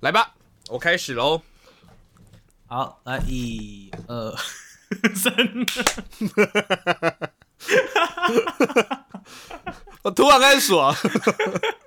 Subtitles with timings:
[0.00, 0.34] 来吧，
[0.68, 1.42] 我开始喽。
[2.66, 4.34] 好，来一二
[5.14, 5.34] 三，
[10.02, 10.94] 我突然开始数啊，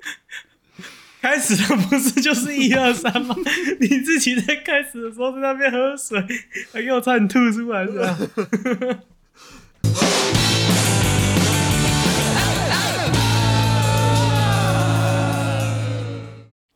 [1.21, 3.35] 开始的不是就是一二三吗？
[3.80, 6.20] 你自己在开始的时候在那边喝水，
[6.73, 8.18] 还给我差点吐出来是吧？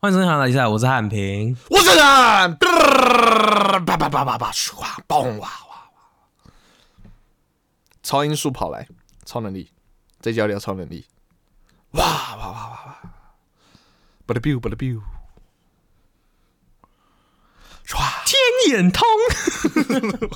[0.04, 1.56] 欢迎收听《韩打比赛》，我是汉平。
[1.70, 1.96] 我是人，
[2.58, 6.50] 叭叭叭叭叭，唰，嘣哇哇哇！
[8.02, 8.86] 超音速跑来，
[9.24, 9.70] 超能力，
[10.20, 11.06] 这集要聊超能力，
[11.92, 12.96] 哇哇哇哇哇！
[14.26, 15.00] 不得 biu 不得 biu，
[17.86, 17.96] 唰！
[18.26, 19.06] 天眼通，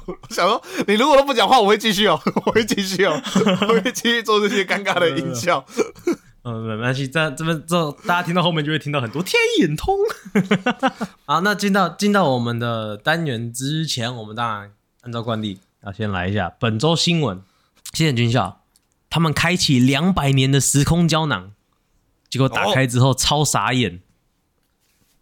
[0.07, 3.21] 我想说，你如果都不讲话，我会继续哦，我会继续哦，
[3.69, 5.63] 我会继续做这些尴尬的音效。
[6.49, 9.95] 嗯，没关系，在这边之后，大家听到后面就会听到很多天眼通。
[11.27, 14.73] 好，那进到进到我们的单元之前，我们当然
[15.03, 17.43] 按照惯例要先来一下本周新闻。
[17.93, 18.63] 西点军校
[19.11, 21.53] 他们开启两百年的时空胶囊，
[22.31, 24.01] 结果打开之后超傻眼。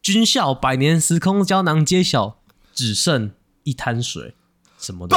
[0.03, 2.39] 军校百年时空胶囊揭晓，
[2.73, 3.33] 只剩
[3.65, 4.37] 一滩水，
[4.79, 5.17] 什么都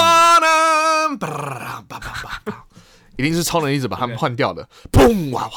[3.18, 4.70] 一定是超能力者把他们换掉的。
[4.94, 5.52] 砰哇哇！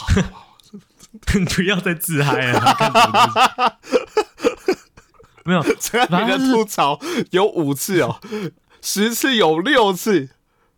[1.55, 3.79] 不要再自嗨了，
[5.45, 6.99] 没有，这样你的吐槽
[7.31, 8.21] 有五次哦，
[8.81, 10.31] 十次有六次，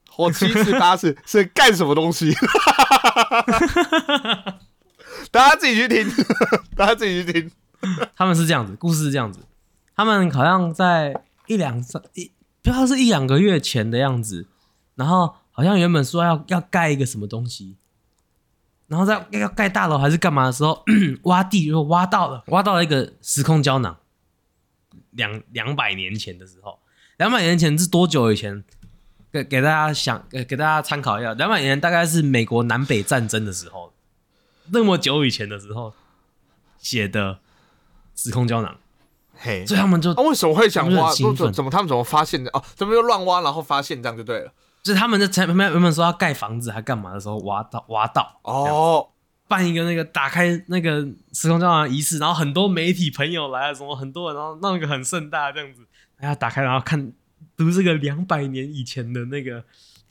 [0.09, 2.35] 或七次八次 是干什么东西？
[5.31, 6.07] 大家自己去听，
[6.77, 7.51] 大家自己去听。
[8.17, 9.41] 他们是这样子，故事是这样子，
[9.95, 12.33] 他们好像在一两三一，
[12.63, 14.49] 不知道是一两个月前的样子，
[14.95, 17.77] 然后好像原本说要要盖一个什么东西，
[18.87, 20.85] 然后在要盖大楼还是干嘛的时候，
[21.25, 23.97] 挖地就挖到了，挖到了一个时空胶囊，
[25.11, 26.79] 两两百年前的时候，
[27.17, 28.63] 两百年前是多久以前？
[29.33, 33.93] 给给大家想，给给大家参考一下，两百年大概是美国南北战争的时候，
[34.71, 35.93] 那么久以前的时候
[36.79, 37.41] 写的
[38.15, 38.77] 时空胶囊。
[39.37, 41.09] 嘿，所以他们就那、为什么会想挖？
[41.09, 42.49] 很兴奋怎怎么他们怎么发现的？
[42.53, 44.53] 哦，怎么又乱挖，然后发现这样就对了。
[44.85, 49.09] 就是他们在前面原本说要盖房子还干嘛的时候挖到挖到哦，
[49.49, 51.01] 办一个那个打开那个
[51.33, 55.87] 时空胶囊仪式，然后很多媒体朋友来了，什么很多人，然后弄一个很盛大这样子，
[56.19, 57.11] 然后打开然后看
[57.57, 59.65] 读这个两百年以前的那个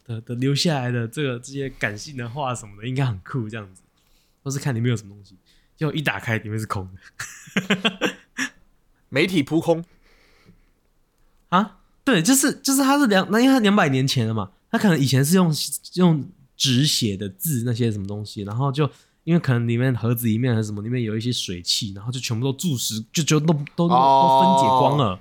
[0.05, 3.83] 的的留下来的这个这些感性的话什么的，应该很酷这样子，
[4.41, 5.37] 都是看里面有什么东西，
[5.77, 8.09] 结果一打开里面是空的。
[9.09, 9.85] 媒体扑空，
[11.49, 15.53] 啊，对，就是就是它是两那因为它两百年前了嘛，它可能以前是用
[15.93, 18.89] 用纸写的字那些什么东西，然后就
[19.23, 25.19] 因为可能里面盒子里面还是什么里面有一些水汽，然后就全部都注释，就就都都都都分解光了。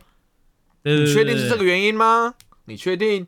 [0.84, 1.64] 你确定是这个？
[1.64, 2.34] 原因吗？
[2.64, 3.26] 你确定？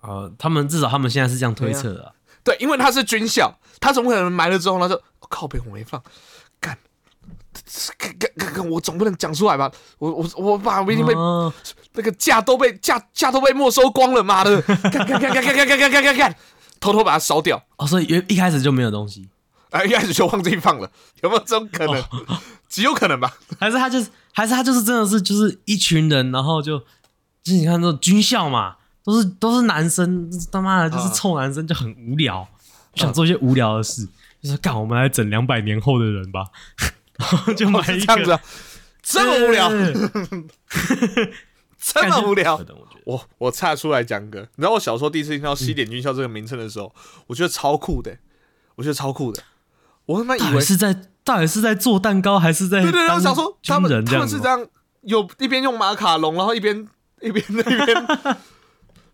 [0.00, 6.02] 呃，他们至少他们现在是这样推测的啊、对，因为他是军校，他怎么可能埋了之后，他就、哦靠背我没放，
[8.70, 9.70] 我总不能讲出来吧？
[9.98, 11.52] 我我我把我已经被、哦
[11.96, 14.60] 那个架都被架架都被没收光了，妈的！
[14.90, 16.36] 干干干干干干干干干干干，
[16.80, 17.62] 偷偷把它烧掉。
[17.76, 19.28] 哦，所以原一开始就没有东西，
[19.70, 20.90] 啊，一开始就忘记放了，
[21.22, 22.04] 有没有这种可能？
[22.68, 23.32] 极有可能吧。
[23.60, 26.80] 还是他就是还是他就是真的是就是一群人，然后就
[27.44, 32.44] 就是你看那种军校嘛，都是都是男生，他妈的就是啊臭男生，就很无聊，
[32.92, 34.04] 就想做一些无聊的事，
[34.42, 36.46] 就是干我们来整两百年后的人吧，
[37.56, 38.40] 就买一个是这样子啊，
[39.02, 39.68] 这么无聊，
[41.78, 46.94] 这么 无聊我我我岔出来讲个，你知道我小时候第一次听到西点军校这个名称的时候，
[47.26, 48.18] 我觉得超酷的，
[48.76, 49.42] 我觉得超酷的。
[50.06, 54.18] 我他妈以为是在到底是在做蛋糕，还是在对对对，当我想说他们他？
[54.18, 54.66] 们是这样，
[55.02, 56.86] 有一边用马卡龙，然后一边
[57.20, 58.36] 一边那边，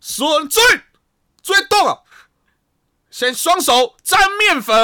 [0.01, 0.63] 所有人追
[1.43, 2.05] 追动了！
[3.11, 4.75] 先双手沾面粉，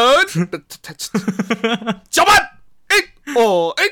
[2.10, 2.55] 搅拌，哎
[3.34, 3.84] 哦哎，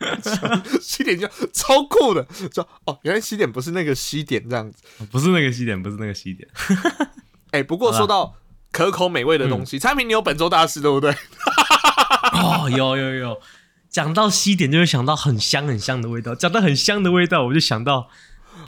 [0.80, 4.78] 西点就超酷的，说哦，原来西点不是那个西点这样子。
[5.10, 6.48] 不是那个西点，不是那个西点。
[7.52, 8.36] 哎，不过说到
[8.70, 11.10] 可口美味的东西，产品你有本周大事对不对？
[12.32, 13.40] 哦，有有有，
[13.88, 18.08] 讲到西点就会想到很香很香的味道，讲到很香的味道，我就想到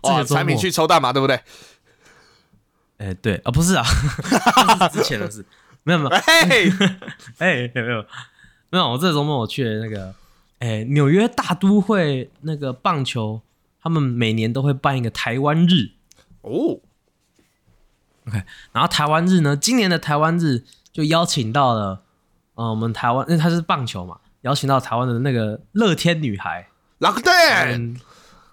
[0.03, 0.37] 这哦，个周末。
[0.37, 1.41] 产品去抽大麻对不对？
[2.99, 3.85] 哎、对啊，不是啊，
[4.79, 5.45] 这是之前的事，
[5.83, 6.71] 没有没有，嘿，
[7.39, 8.05] 哎、有没有
[8.73, 10.15] 没有，我这周末我去了那个，
[10.61, 13.43] 哎、纽约大都会那个棒球，
[13.83, 15.91] 他们每年都会办一个台湾日。
[16.41, 16.81] 哦
[18.27, 18.43] ，，OK，
[18.73, 22.03] 然后台湾日呢，今年的台湾日就邀请到了，
[22.55, 26.67] 呃，我们台湾，因为他是棒球嘛，邀请到台湾的那个乐天女孩
[26.99, 27.97] ，Lockdown，嗯，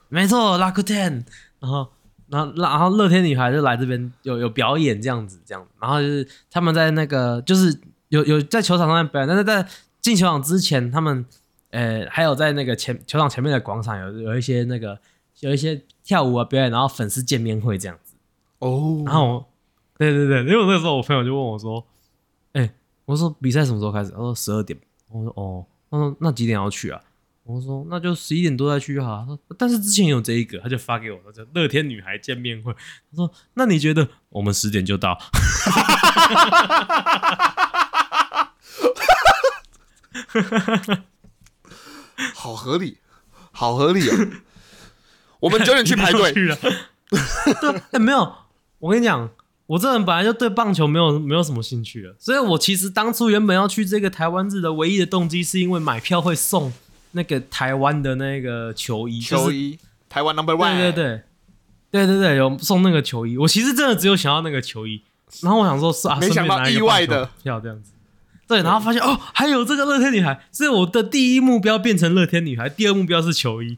[0.10, 1.24] 没错，Rakuten，
[1.60, 1.88] 然后。
[2.32, 7.76] 然后，然后乐天女孩就来这边有有表演这样子，这样，然后就是他们在那个就是
[8.10, 9.68] 有有在球场上面表演，但是在
[10.10, 11.24] 进球场之前，他们
[11.70, 15.00] 呃还有在那个前球场前面的广场有有一些那个
[15.42, 18.16] 有一些跳舞啊表演，然后粉丝见面会这样子。
[18.58, 19.46] 哦，然后，
[20.00, 21.86] 对对对，因为那时候我朋友就问我说
[22.54, 22.68] ：“哎、
[23.06, 24.80] 我说比赛什么时候开始？”他说十二点。
[25.10, 27.00] 我说：“哦，他说那几点要去啊？”
[27.46, 32.74] 我说：“那就十一点多再去就好。”他说：“但是之前有这一个，他就发给我，他叫乐天女孩见面会。”
[33.12, 35.16] 他说：“那你觉得我们十点就到？”
[42.36, 42.98] 好合理，
[43.52, 44.14] 好合理哦。
[45.40, 46.58] 我们九点去排队，去了。
[47.62, 48.34] 对，哎、没有，
[48.80, 49.30] 我跟你讲，
[49.68, 56.74] 我这人本来就对棒球没有没有什么兴趣了，所以我其实当初原本要去这个台湾日的唯一的动机，是因为买票会送
[57.12, 59.80] 那个台湾的那个球衣，就是球衣，
[60.10, 61.22] 台湾 Number One，对对
[61.92, 63.38] 对，对对对，有送那个球衣。
[63.38, 65.02] 我其实真的只有想要那个球衣，
[65.42, 67.94] 然后我想说，是啊，没想到意外的票这样子。
[68.50, 73.78] 对，然后发现哦，还有这个乐天女孩，所以我的第一目标变成乐天女孩，第二目标是球衣。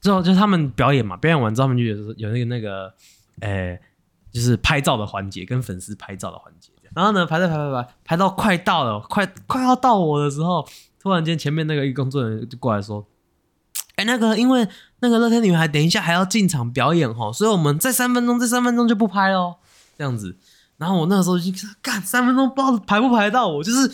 [0.00, 2.94] 之后就他们表演嘛，表演完之后他们就有有那个那个，
[3.40, 3.76] 呃，
[4.30, 6.70] 就是拍照的环节，跟粉丝拍照的环节。
[6.94, 10.64] 然后呢，排队排排排，排到快到了，快快要到我的时候，
[11.00, 13.04] 突然间前面那个一工作人员就过来说
[13.96, 14.68] ：“哎、那个因为
[15.00, 19.56] 那个乐天女孩等一下还要进场表演哦，所以我们再三分钟，这三分钟就不拍哦，
[19.98, 20.36] 这样子。”
[20.78, 21.52] 然后我那个时候就
[21.82, 23.92] 干三分钟，不知道排不排得到我，就是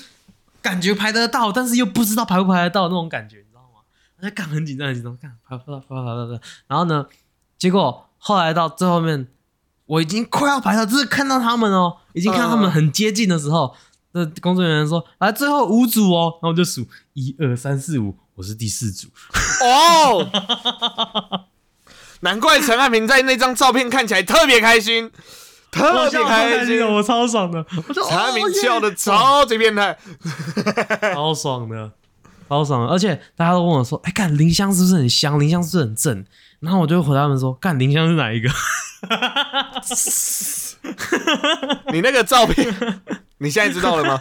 [0.62, 3.80] 感觉排得到，但是又不知道排不排得到那种感觉，你知道吗？
[4.16, 6.40] 我在干很紧张，很紧张，干排不到，排不到，排不到。
[6.68, 7.06] 然后呢，
[7.58, 9.26] 结果后来到最后面，
[9.86, 13.74] 我已经快要排到，就是看到他们哦，已经看到他们很接近的时候，
[14.12, 19.08] 那工作人员说：“来，最后五组哦。”然后我就数一二三四五，我是第四组。
[19.62, 20.28] 哦，
[22.20, 25.10] 难怪陈汉平在那张照片看起来特别开心，
[25.74, 26.58] 特别开心。
[26.58, 29.96] 开心的，我超爽的，我就陈汉平哦耶笑的超级变态，
[31.12, 31.90] 超爽的，
[32.48, 35.38] 超爽的，而且大家都问我说：“哎、干林香是不是很香？
[35.40, 36.24] 林香是不是很正？”
[36.60, 38.48] 然后我就回答他们说：“干林香是哪一个
[41.92, 42.74] 你那个照片，
[43.38, 44.18] 你现在知道了吗？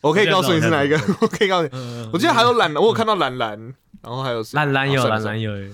[0.00, 1.70] 我可以告诉你是哪一个，我可以告诉你。
[1.74, 3.58] 嗯我记得还有懒，我有看到懒懒，
[4.02, 5.56] 然后还有？”谁蓝蓝有，蓝蓝有。
[5.56, 5.70] 有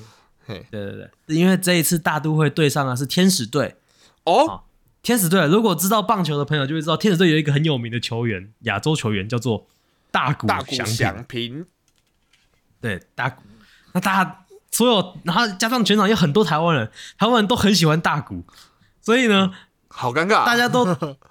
[0.47, 0.93] 嘿对对
[1.27, 3.77] 对，因为这一次大都会对上的是天使队。
[4.25, 4.63] 哦，
[5.09, 9.67] 天使队如果知道棒球的朋友就会知道，天使队有一个很有名的球员，亚洲球员叫做
[10.11, 11.65] 大谷大谷翔平。
[12.79, 13.43] 对，大谷。
[13.95, 18.45] 那大家所有，然后加上全场有很多台湾人，台湾人都很喜欢大谷，
[19.01, 19.51] 所以呢，
[19.89, 20.45] 好尴尬。
[20.45, 20.85] 大家都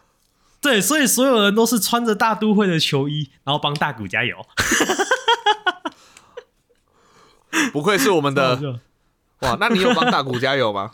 [0.59, 4.43] 对，所以所有人都是穿着大都会的球衣，然后帮大谷加油。
[7.71, 8.79] 不愧是我们的
[9.41, 10.93] 哇，那你有帮大谷加油吗？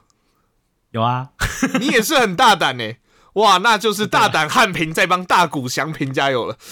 [0.94, 1.30] 有啊，
[1.81, 2.94] 你也是很大胆呢。
[3.34, 6.56] 哇，那就是大胆汉平在帮大谷翔平加油了。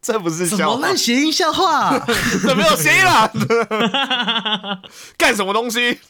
[0.00, 0.96] 这不是什笑话。
[0.96, 1.98] 谐音笑话、
[2.42, 3.30] 这没有谐音啦。
[5.18, 6.00] 干什么东西？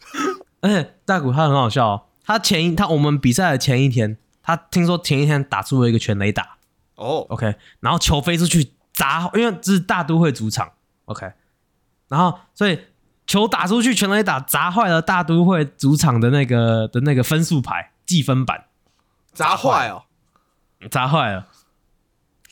[0.60, 6.58] 而且大谷他很好笑哦，他前一他我们比赛的前一天，他听说前一天打出了一个全垒打。
[6.94, 10.70] 哦，，OK，然后球飞出去砸，因为这是大都会主场
[11.06, 11.32] ，OK，
[12.06, 12.78] 然后所以
[13.26, 18.64] 球打出去全垒打砸坏了大都会主场的那个的那个分数牌计分板，
[19.32, 20.04] 砸坏哦。
[20.90, 21.46] 砸坏了。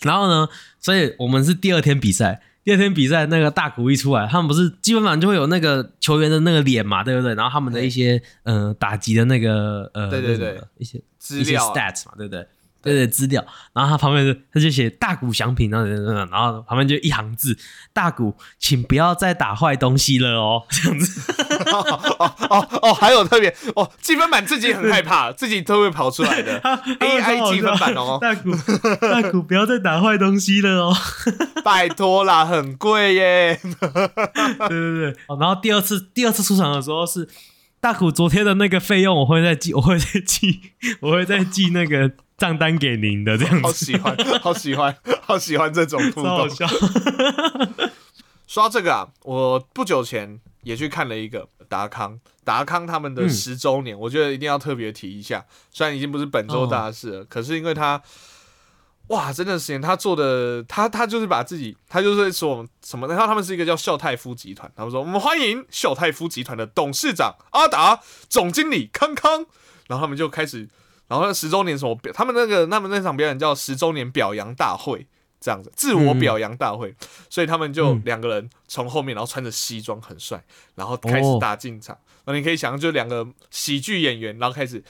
[0.02, 0.48] 然后呢，
[0.78, 7.34] 所以我们是第二天比赛，第二天比赛那个大鼓一出来，他们不是基本上就会有那个球员的那个脸嘛，对不对？
[7.34, 12.46] 然后他们的一些呃打击的那个呃对对对一些一些资料啊 stats 嘛，对不对？
[12.82, 17.56] 对对资料，然后他旁边就他就写大谷翔平，然后然后旁边就一行字：
[17.92, 21.32] 大谷，请不要再打坏东西了哦，这样子。
[21.70, 28.50] 哦哦哦，还有特别哦，积分板自己很害怕，自己都会跑出来的 AI 积分板哦，大谷
[29.00, 30.96] 大谷不要再打坏东西了哦。
[31.62, 33.60] 拜托啦，很贵耶。
[33.62, 37.28] 对对对，哦然后第二次第二次出场的时候是
[37.80, 40.60] 大谷昨天的那个费用，我会再记，我会再记，
[41.00, 42.10] 我会再记那个
[42.40, 46.48] 账单给您的，这样子，好喜欢，好喜欢，好喜欢这种互动。
[46.48, 46.66] 笑。
[48.48, 55.44] 说到这个啊，我不久前也去看了一个达康，达康他们的嗯十周年，我觉得一定要特别提一下。
[55.70, 58.00] 虽然已经不是本周大事了，可是因为他，
[59.08, 69.44] 哇，真的是他做的，他他就是把自己，他就是说我们什么，然后他们是一个叫秀泰夫集团，他们说我们欢迎秀泰夫集团的董事长阿达，总经理康康，
[69.88, 70.66] 然后他们就开始，
[71.10, 75.06] 然后那十周年什么表，他们那个他们那场表演叫十周年表扬大会。
[75.42, 76.94] 这样子自我表扬大会，
[77.30, 81.96] 所以他们就嗯两个人从后面，然后穿着西装很帅，然后开始哦打进场。
[82.26, 84.84] 那、你可以想象，就两个喜剧演员，然后开始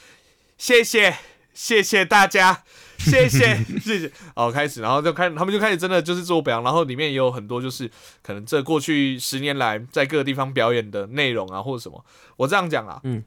[0.58, 1.16] 谢谢
[1.54, 2.64] 谢谢大家，
[2.98, 7.88] 谢谢 谢谢，哦，开始，然后就开，他们就开始真的就是自我表扬，然后里面也有很多就是
[8.20, 12.04] 可能这过去十年来在各个地方表演的内容啊，或者什么。
[12.36, 13.22] 我这样讲啊，嗯，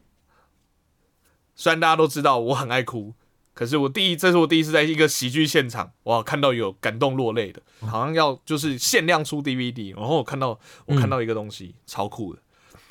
[1.55, 3.13] 虽然大家都知道我很爱哭，
[3.53, 12.39] 可是我第一，这是我第一次在一个喜剧现场，哇，看到有感动落泪的，好像要就是限量出 DVD，然后我看到我看到一个东西、超酷的，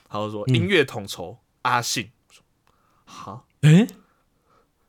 [0.09, 0.54] 他就说、嗯。
[0.54, 2.11] 音乐统筹阿信，
[3.04, 3.47] 好。
[3.62, 3.87] 诶，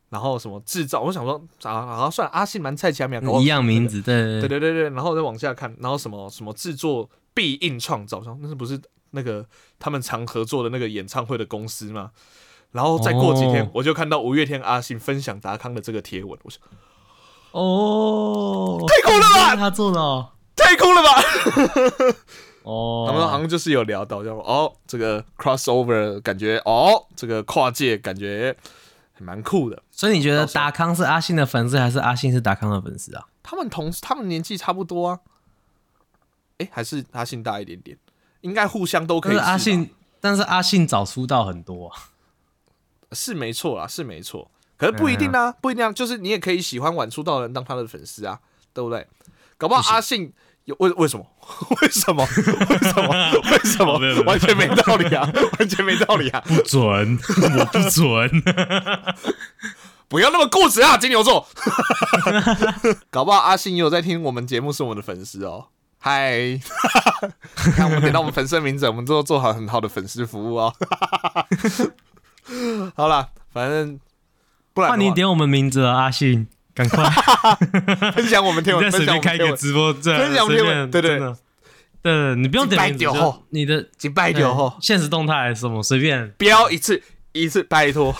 [0.09, 4.59] 然后什么制造，我想说啊，好像算了阿信蛮菜奇苗，搞不好一样名字，对对对。
[4.59, 8.79] 对然后再往下看，然后什么什么制作必应创造，像那是不是
[9.11, 9.43] 那个
[9.79, 12.11] 他们常合作的那个演唱会的公司吗？
[12.73, 16.59] 然后再过几天，哦我就看到五月天阿信分享达康的这个贴文，我说
[17.51, 22.15] 哦，太酷了吧他做的哦，太酷了吧！
[22.63, 28.55] 哦，他们好像就是有聊到，就哦这个 crossover 感觉哦这个跨界感觉
[29.13, 29.83] 还蛮酷的。
[29.91, 33.27] 所以你觉得达康是阿信的粉丝，还是阿信是达康的粉丝啊？
[33.43, 35.19] 他们同他们年纪差不多啊，
[36.57, 37.95] 诶，还是阿信大一点点，
[38.41, 39.39] 应该互相都可以是。
[39.39, 41.93] 阿信，但是阿信早出道很多啊。
[43.13, 48.39] 是没错啦，是没错，可是不一定啊，不一定啊，就是你也可以喜欢晚出道的人当他的粉丝啊，
[48.73, 49.07] 对不对？
[49.57, 50.33] 搞不好阿信
[50.65, 51.25] 有为为什么？
[51.81, 52.25] 为什么？
[52.25, 53.13] 为什么？
[53.51, 53.99] 为什么？
[54.25, 55.29] 完全没道理啊！
[55.59, 56.41] 完全没道理啊！
[56.45, 57.17] 不准，
[57.59, 58.43] 我不准。
[60.07, 61.47] 不要那么固执啊，金牛座。
[63.09, 65.67] 搞不好阿信也有在听我们节目，是我们的粉丝哦。
[65.99, 66.59] 嗨，
[67.75, 70.73] 看我们点到我们粉丝的名字，我们都做好很好的粉丝服务哦。
[72.95, 73.99] 好了，反正
[74.73, 77.03] 不然换你点我们名字了，阿信，赶快！
[78.13, 81.19] 分享我们天你文， 分再随便开一享我们天文，个直播，这分享天文对对
[82.01, 83.05] 对，你不用点名字，
[83.51, 84.73] 你的几百九后。
[84.81, 86.29] 现实动态什么随便。
[86.37, 87.01] 标一次
[87.31, 88.13] 一次，拜托。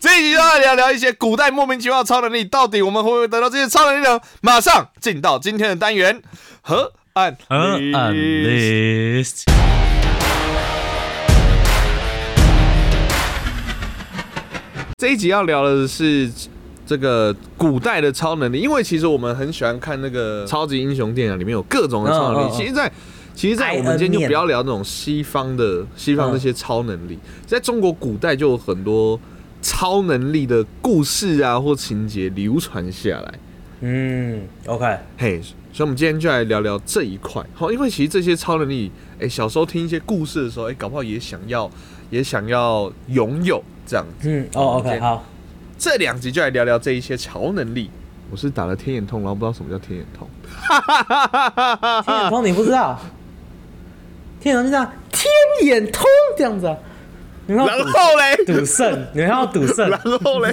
[0.00, 4.18] 这一集就要聊聊一些古代莫名其妙的超能力，到底我们会不会得到这些超能力呢？
[4.40, 6.22] 马上进到今天的单元
[6.62, 9.44] 河岸和 list
[15.02, 16.30] 这一集要聊的是
[16.86, 22.52] 这个古代的超能力，因为其实我们很喜欢看那个超级英雄电影，里面有各种的超能力。
[22.52, 22.88] 其实在，
[23.34, 29.18] 其实，在我们今天就不要聊那种西方的西方那些超能力，在中国古代就有很多
[29.60, 33.34] 超能力的故事啊或情节流传下来。
[33.80, 35.42] 嗯，OK，嘿，
[35.72, 37.44] 所以我们今天就来聊聊这一块。
[37.54, 41.68] 好，因为其实这些超能力，哎、小时候听一些故事的时候，哎、搞不好也想要，
[42.12, 44.04] 也想要拥有这样。
[44.22, 45.24] 嗯，哦，OK，OK，好，
[45.78, 47.90] 这两集就来聊聊这一些超能力。
[48.30, 50.28] 我是打了天眼通，然后不知道什么叫天眼通。
[52.04, 53.00] 天眼通你不知道？
[54.40, 56.04] 天眼通就这样，天眼通
[56.36, 56.76] 这样子
[57.46, 60.52] 然赌后嘞，赌圣， 你们要赌圣，然后嘞，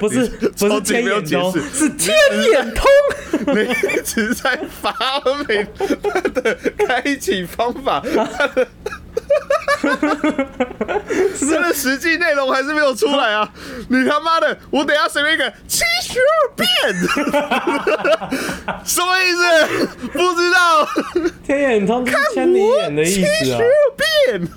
[0.00, 2.12] 不是你不是天眼通，是天
[2.52, 2.84] 眼通。
[3.54, 4.94] 你一直在发
[5.48, 8.68] 明他的开启方法，他的
[11.50, 13.52] 他的实际内容还是没有出来啊！
[13.88, 16.68] 你他妈的，我等下随便一个七十二变，
[18.84, 19.86] 什么意思？
[20.12, 20.86] 不知道，
[21.44, 23.64] 天眼通就是千里眼的意七思啊十。
[24.26, 24.48] 变。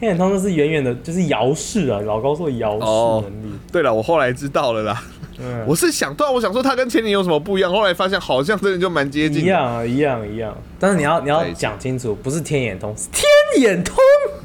[0.00, 3.58] 天眼通就是远远的，就是遥视啊，老高说遥哦视能力。
[3.70, 5.02] 对了，我后来知道了啦。
[5.40, 9.44] 嗯，我是想，对啊，我想说他跟千年有什么不一样，后来发现好像真的就蛮接近。
[9.44, 10.56] 一样啊，一样一样。
[10.80, 13.22] 但是你要你要讲清楚，不是天眼通，是天
[13.60, 13.96] 眼通，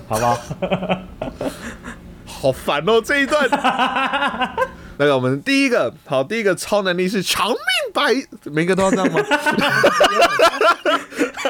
[0.08, 0.40] 好不好？
[2.26, 3.50] 好烦哦，这一段。
[4.98, 7.58] 那个，我们第一个，好，第一个超能力是长命
[7.94, 8.14] 百，
[8.52, 9.22] 每个都要这样吗？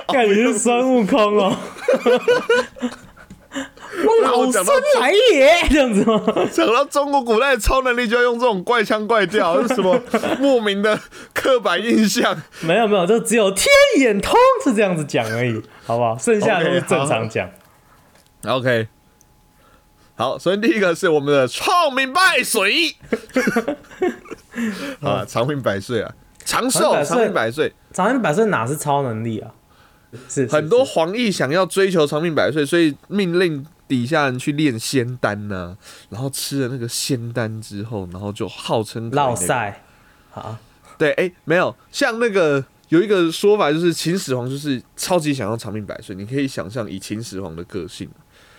[0.07, 1.57] 感觉是孙悟空哦。
[4.23, 4.65] 老孙
[4.99, 6.21] 来也，这样子吗？
[6.51, 9.99] 讲到中国古代的超能力，就要用这种怪腔怪调， 是什么
[10.39, 10.99] 莫名的
[11.33, 12.35] 刻板印象？
[12.61, 13.67] 没有没有，就只有天
[13.99, 14.33] 眼通
[14.63, 16.17] 是这样子讲而已，好不好？
[16.17, 17.49] 剩下的都是 OK，正常讲。
[18.45, 18.87] OK，
[20.15, 22.95] 好，首先第一个是我们的长命百岁，
[25.01, 26.11] 啊，长命百岁啊，
[26.43, 28.45] 长寿，长命百岁长命百岁。
[28.47, 29.51] 哪是超能力啊？
[30.29, 35.77] 是是很多是皇帝想要追求长命百岁，所以命令底下人去炼仙丹呐、
[36.09, 39.29] 然后吃了那个仙丹之后，然后就号称可以那个。
[39.29, 39.83] 落赛
[40.33, 40.59] 啊，
[40.97, 48.09] 对，哎、没有像那个有一个说法，就是秦始皇就是超级想要长命百岁，你可以想象以秦始皇的个性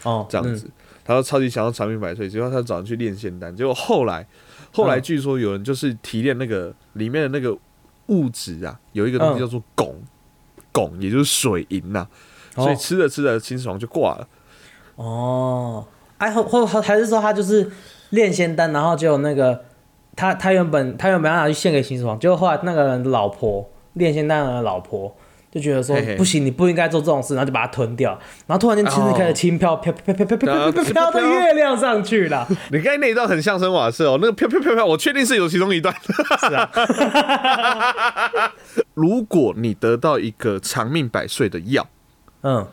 [0.04, 0.70] 哦，这样子，
[1.04, 4.24] 他说超级想要长命百岁，结果他找人去炼仙丹，结果后来
[4.72, 7.58] 后来据说有人就是提炼那个里面的那个
[8.06, 9.40] 物质啊，有一个东西嗯。
[9.40, 9.92] 叫做汞，
[10.72, 12.06] 汞也就是水银呐、
[12.54, 12.76] 所以哦。
[12.76, 14.28] 吃着吃着秦始皇就挂了。
[14.96, 15.84] 哦，
[16.18, 17.70] 哎，或或或还是说他就是
[18.10, 19.64] 炼仙丹，然后就那个
[20.16, 25.14] 他他原本他原本要拿去献给秦始皇，结果后来那个人的老婆炼仙丹的老婆
[25.50, 28.10] 就觉得说不行，你不应该做这种事，然后就把它吞掉，
[28.46, 32.44] 然后突然间其实开始轻飘飘飘飘飘飘飘到月亮上去了。
[32.72, 35.94] 你刚才那一段很像生瓦舍哦，那个飘飘飘飘，我确定是有其中一段。
[36.40, 36.68] 是啊，
[38.94, 41.86] 如果你得到一个长命百岁的药，
[42.42, 42.68] 嗯，就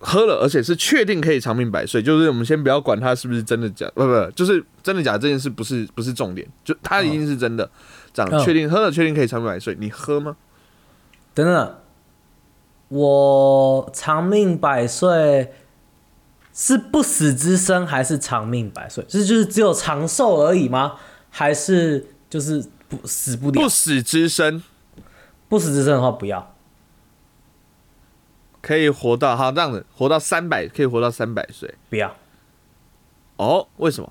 [0.00, 7.68] 喝了，而且是确定可以长命百岁，就是我们先不要管它是不是真的假，不不，就是真的假这件事不是不是重点，就它一定是真的，
[8.12, 10.36] 这样嗯确定喝了确定可以长命百岁，你喝吗？
[11.34, 11.76] 等等，
[12.88, 15.52] 我长命百岁
[16.52, 19.04] 是不死之身还是长命百岁？
[19.08, 20.94] 是就是只有长寿而已吗？
[21.30, 23.60] 还是就是不死不了？
[23.60, 24.62] 不死之身
[25.48, 26.53] 不死之身的话不要。
[28.64, 31.74] 可以活到好这样子，活到三百，可以活到三百岁。
[31.90, 32.14] 不要，
[33.36, 34.10] 哦，为什么？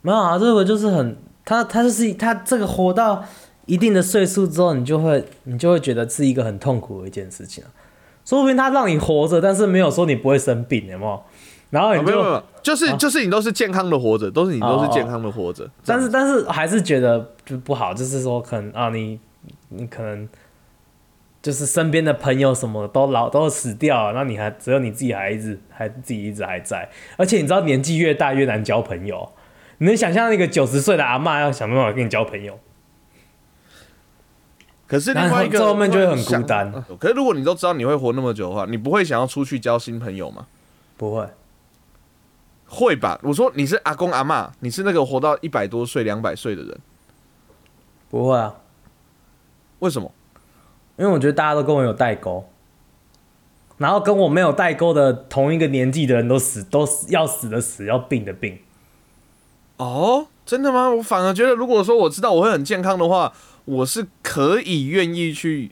[0.00, 3.22] 没有啊，这个就是很，他他就是他这个活到
[3.66, 7.68] 一定的岁数之后，你就会你就会觉得是一个很痛苦的一件事情啊。
[8.24, 11.22] 说不定他让你活着，但是没有说你不会生病，有没有？
[11.68, 15.68] 然后哦你就，没有没有，就是就是你都是健康的活着，都是你都是健康的活着。
[15.84, 19.20] 但是但是还是觉得就不好，就是说可能啊，你
[19.68, 20.28] 你可能
[21.46, 29.32] 就是身边的朋友什么都老都死掉了，那你还只有你自己还一直还自己一直还在，而且你知道年纪越大越难交朋友，
[29.78, 32.58] 你能想象那个九十岁的阿嬷要想办法跟你交朋友？
[34.88, 40.48] 可是另外一个后面就会很孤单呃可是如果你都知道你会活那么久的话，你不会想要出去交新朋友吗？
[40.96, 41.28] 不会，
[42.66, 43.20] 会吧？
[43.22, 46.76] 我说你是阿公阿嬷，你是那个活到一百多岁、两百岁的人，
[48.10, 48.52] 不会啊，
[49.78, 50.10] 为什么？
[50.98, 52.48] 因为我觉得大家都跟我有代沟，
[53.78, 58.58] 然后跟我没有代沟的同一个年纪的人都死，都死要死的死，要病的病。
[59.76, 60.88] 哦，真的吗？
[60.88, 63.32] 我反而觉得，如果说我知道我会很健康的话，
[63.66, 65.70] 我是可以愿意去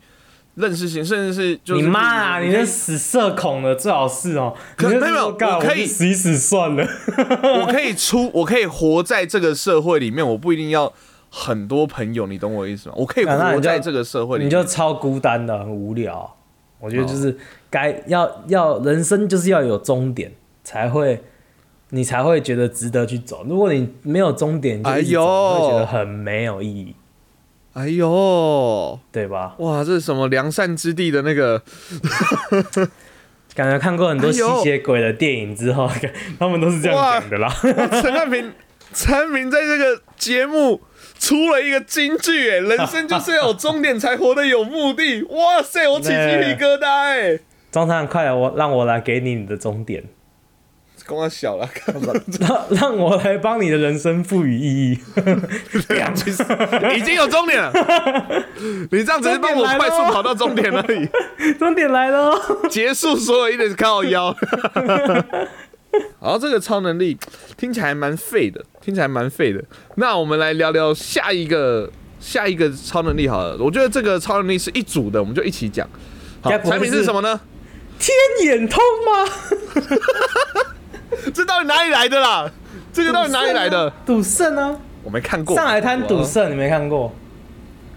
[0.56, 2.40] 认识新，甚至是就是你妈啊！
[2.40, 6.86] 你这死社恐的最好是哦，你就是可没有我可以就死一死算了。
[7.62, 10.92] 我可以出，我可以活在这个社会里面，我不一定要
[11.36, 12.94] 很多朋友，你懂我意思吗？
[12.96, 16.36] 我可以活在这个社会里面，你就超孤单的，很无聊。
[16.78, 17.36] 我觉得就是
[17.68, 20.30] 该要要人生就是要有终点，
[20.62, 21.20] 才会
[21.90, 23.44] 你才会觉得值得去走。
[23.48, 26.94] 如果你没有终点，哎呦会觉得很没有意义，
[27.72, 29.56] 哎呦，对吧？
[29.58, 31.60] 哇，这是什么良善之地的那个？
[33.54, 35.88] 感觉看过很多吸血鬼的电影之后，
[36.40, 37.48] 他们都是这样哇讲的啦。
[38.02, 38.52] 陈汉平，
[38.96, 40.80] 陈明在这个节目
[41.18, 45.22] 出了一个金句，哎，人生就是要有终点才活得有目的。
[45.24, 47.38] 哇塞，我起鸡皮疙瘩，哎，
[47.72, 50.04] 中餐快来，我让我来给你你的终点，
[51.06, 51.68] 跟我 小了，
[52.40, 54.98] 让让我来帮你的人生赋予意义。
[56.14, 56.44] 其实
[56.96, 57.72] 已经有终点了。
[58.90, 64.34] 你这样只是帮我快速跑到终点而已，终点来了哦，结束所有一点靠腰。
[66.20, 67.16] 好，这个超能力
[67.56, 69.62] 听起来蛮废的，听起来蛮废的。
[69.96, 73.56] 那我们来聊聊下一个下一个超能力好了。
[73.58, 75.88] 我觉得这个超能力是一组的，我们就一起讲。
[76.40, 77.40] 好产品是是什么呢？
[77.98, 79.32] 天眼通吗？
[81.32, 82.50] 这到底哪里来的啦？
[82.92, 83.92] 这个到底哪里来的？
[84.04, 85.56] 赌圣啊，我没看过。
[85.56, 87.12] 上海滩赌圣你没看过？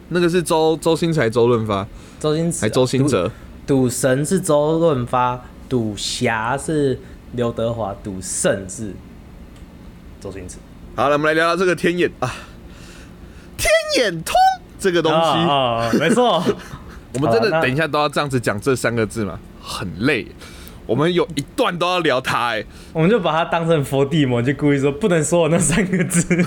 [0.10, 1.86] 那个是周周星驰、周润发
[2.20, 3.30] 周星驰周星哲？
[3.66, 6.98] 赌神是周润发，赌侠是
[7.38, 8.92] 刘德华，赌圣字
[10.20, 10.58] 周星驰。
[10.96, 12.34] 好了，我们来聊聊这个天眼啊，
[13.56, 14.34] 天眼通
[14.80, 15.18] 这个东西。
[15.18, 16.44] 啊没错。
[17.14, 19.40] 我们真的等一下都要这样子讲这三个字吗？
[19.62, 20.28] 很累。
[20.88, 26.26] 我们有一段都要聊它，哎，我们就把它当成佛地魔，就故意说不能说我那三个字。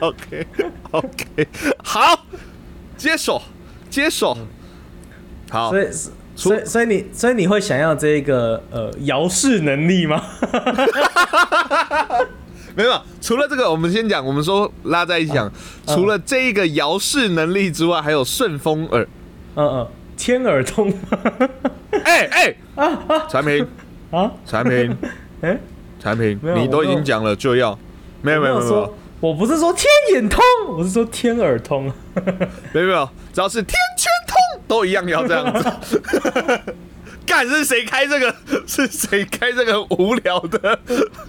[0.00, 0.46] OK
[0.90, 1.48] OK，
[1.84, 2.26] 好，
[2.96, 3.40] 接手
[3.88, 4.36] 接手，
[5.50, 5.86] 好所，以，
[6.34, 10.22] 所以，所以你，所以你会想要这个呃摇式能力吗？
[12.74, 15.52] 没有，除了这个，我们先讲，我们说拉在一起讲，
[15.86, 19.06] 除了这一个摇式能力之外，还有顺风耳。
[19.56, 20.90] 嗯嗯，天耳通。
[22.04, 22.56] 哎哎！
[22.74, 23.66] 啊啊，产品
[24.10, 24.32] 啊？
[24.46, 24.96] 产品
[25.42, 25.58] 哎、
[26.00, 27.78] 产品，你都已经讲了就要，
[28.22, 31.92] 没有没有没有我不是说天眼通，我是说天耳通。
[32.72, 33.76] 没有没有，只要是天
[34.66, 36.00] 都一样要这样子。
[37.24, 38.34] 干是谁开这个？
[38.66, 40.78] 是谁开这个无聊的？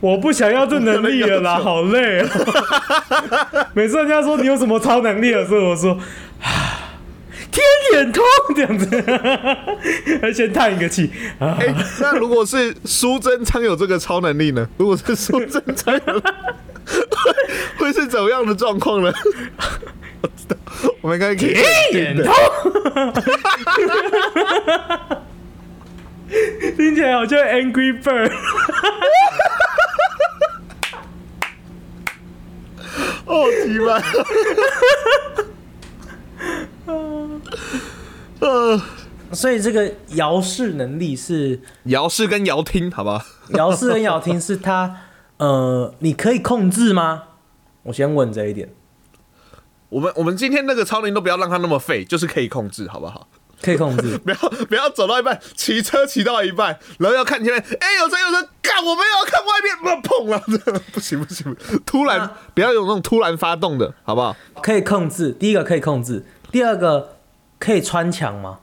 [0.02, 3.68] 我不想要这能力了啦， 好累哦。
[3.74, 5.92] 每次人家说你有什么超能力的时候，我说
[6.42, 6.98] 啊，
[7.52, 8.24] 天眼通
[8.56, 8.88] 这样子，
[10.20, 11.56] 还先叹一个气啊。
[11.60, 14.68] 哎、那如果是苏贞昌有这个超能力呢？
[14.78, 16.24] 如果是苏贞昌有，会
[17.78, 19.14] 会是怎么样的状况呢？
[20.24, 20.56] 我知道，
[21.02, 22.34] 我们应该可以天眼通，
[26.78, 28.32] 听起来好像 Angry Bird。
[33.26, 34.02] 哦，奇怪。
[38.40, 38.82] 呃，
[39.34, 43.26] 所以这个摇视能力是摇视跟摇听，好吧？
[43.50, 45.02] 摇视跟摇听是它，
[45.38, 47.24] 呃，你可以控制吗？
[47.84, 48.70] 我先问这一点，
[49.94, 53.28] 我们我们今天那个超能力都不要让它那么废，就是可以控制，好不好？
[53.62, 54.18] 可以控制。
[54.26, 64.36] 不要不要走到一半，骑车骑到一半，然后要看前面，哎、有车有车，干，我们要看外面，不碰了，不 行不行，不行突然不要有那种突然发动的，好不好？
[64.64, 67.20] 可以控制，第一个可以控制，第二个
[67.60, 68.62] 可以穿墙吗？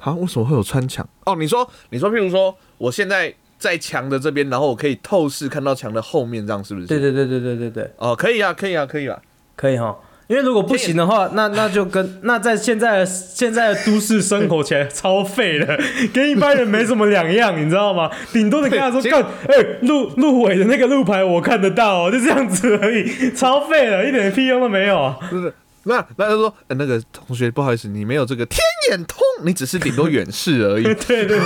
[0.00, 1.06] 啊，为什么会有穿墙？
[1.26, 6.86] 哦，你说你说，譬如说，我现在在墙的这边，然后我可以透视看到墙的后面，这样是不是？
[6.86, 9.20] 对对对对对对对，哦，可以啊，可以啊，可以啊。
[9.54, 9.96] 可以哈。
[10.28, 15.78] 因为如果不行的话，那那就跟那在现在的现在的都市生活起来超废的，
[16.12, 18.10] 跟一般人没什么两样，你知道吗？
[18.32, 25.16] 顶多你跟他说 对干，哎、路路尾的那个路牌我看得到哦，就这样子而已，超废的，一点屁用都没有啊。
[25.30, 25.52] 不是，
[25.84, 28.58] 那那就说，呃，那个同学，不好意思，你没有这个天
[28.90, 31.38] 眼通，你只是顶多远视而已，对 对，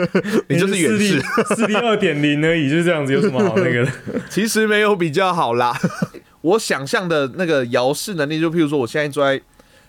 [0.48, 1.22] 你就是远视，
[1.54, 3.92] 视力二点零而已，就是这样子，有什么好那个的？
[4.30, 5.78] 其实没有比较好啦。
[6.42, 9.40] 我想象的那个遥视能力，就譬如说，我现在坐在，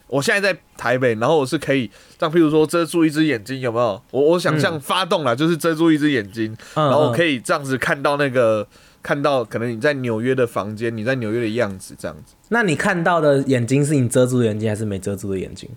[0.08, 4.02] 我现在在台北，然后我是可以这样，譬如说遮住一只眼睛，有没有？
[4.12, 8.68] 我我想象发动了，就是遮住一只眼睛，嗯然后我可以，以这样子看到那个，
[9.02, 12.36] 看到可能你在纽约的房间，你在纽约的样子，这样子。
[12.50, 15.70] 那你看到的眼睛是你遮住的眼睛，还是没遮住的眼睛？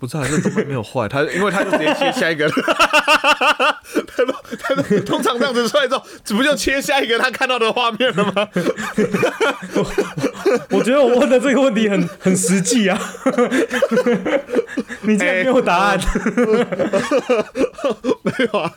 [0.00, 8.48] 不知道，这动漫没有坏，他因为他就直接切下一个，他都他都通常这样子出来之后，这不就切下一个他看到的画面了吗？
[10.70, 12.98] 我觉得我问的这个问题很很实际啊，
[15.02, 16.00] 你竟然没有答案，
[18.22, 18.72] 没有啊，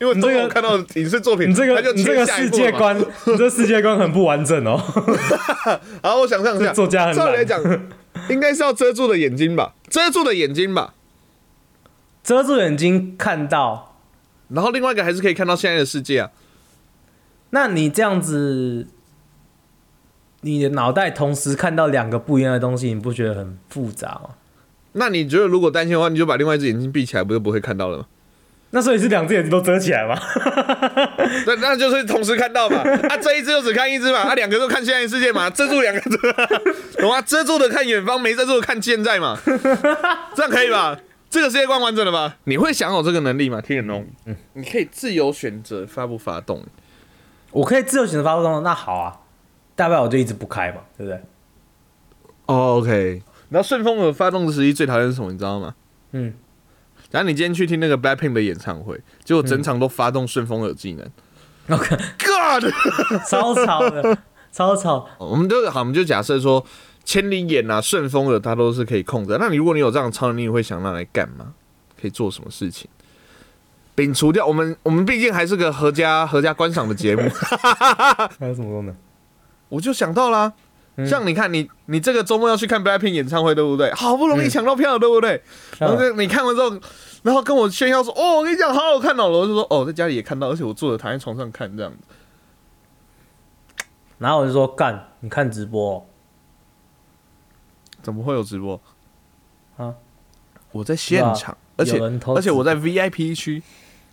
[0.00, 2.50] 因为你这个我看到的影视作品，你这个你这个世。
[2.50, 4.76] 界观，你这世界观很不完整哦。
[6.02, 7.62] 好，我想象一下，作家很难照理来讲，
[8.32, 10.94] 应该是要遮住的眼睛吧，遮住的眼睛吧，
[12.22, 13.96] 遮住眼睛看到，
[14.48, 16.30] 然后另外一个还是可以看到现在的世界啊。
[17.50, 18.86] 那你这样子，
[20.42, 24.30] 你的脑袋同时看到两个不一样的东西，你不觉得很复杂吗？
[24.92, 28.06] 那你觉得如果担心的话，你就把另外一只眼睛闭起来，不就不会看到了吗？
[28.70, 30.14] 那所以是两只眼睛都遮起来吗？
[31.46, 32.78] 那那就是同时看到嘛。
[32.80, 36.00] 啊，这一只就只看一只嘛，啊，两个都看现在的世界嘛，遮住两个，
[37.00, 37.22] 懂吗？
[37.22, 39.38] 遮住的看远方，没遮住的看现在嘛，
[40.34, 40.98] 这样可以吧？
[41.30, 42.36] 这个世界观完整了吧？
[42.44, 43.60] 你会享有这个能力吗？
[43.60, 46.64] 天眼龙，嗯，你可以自由选择发不发动。
[47.50, 49.16] 我可以自由选择发动，那好啊，
[49.74, 51.20] 大不了我就一直不开嘛，对不对？
[52.46, 53.22] 哦，OK。
[53.50, 55.32] 然后顺风耳发动的时机最讨厌是什么？
[55.32, 55.74] 你知道吗？
[56.12, 56.34] 嗯，
[57.10, 61.10] 然后你今天去听那个 Blackpink 的演唱会，结果整场都发动顺风耳技能。
[61.68, 62.70] OK，God，
[63.28, 64.18] 超吵的，
[64.52, 65.08] 超吵。
[65.18, 66.64] 我们就好，我们就假设说
[67.04, 69.36] 千里眼啊、顺风耳，它都是可以控制。
[69.40, 71.54] 那你如果你有这样的超能力，你会想拿来干嘛？
[72.00, 72.88] 可以做什么事情？
[73.96, 77.28] 摒除掉我们，我们毕竟还是个合家合家观赏的节目，
[78.38, 78.94] 还有什么功能？
[79.68, 80.52] 我就想到啦。
[81.06, 83.92] 像你看，你你这个周末要去看 Blackpink 演唱会，对不对？
[83.94, 85.42] 好不容易抢到票，对不对？
[85.78, 86.78] 然后就你看完之后，
[87.22, 91.98] 然后跟我炫耀说：“哦，我跟你讲，好好看哦！”我就说：“哦，在家里也看到，而且我坐着躺在床上看这样子。
[94.18, 96.02] 然后我就说干，你看直播哦、
[98.02, 98.80] 怎么会有直播
[99.76, 99.94] 啊？
[100.72, 102.00] 我在现场，而且
[102.34, 103.62] 而且我在 VIP 区。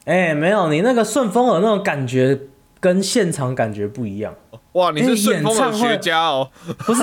[0.06, 2.39] 哎、没有，你那个顺风耳那种感觉
[2.86, 4.36] 跟现场感觉不一样。
[4.74, 6.52] 哇，你是顺风耳演唱会学家哦！
[6.86, 7.02] 不是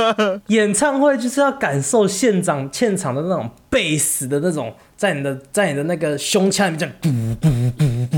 [0.48, 8.16] 演唱会就是要感受现场现场的那种贝斯的那种，在你的在你的那个胸腔里面这样嘟嘟嘟嘟